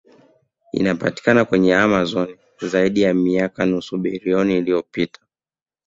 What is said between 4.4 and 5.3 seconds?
iliyopita